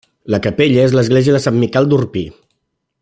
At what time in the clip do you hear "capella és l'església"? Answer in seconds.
0.45-1.35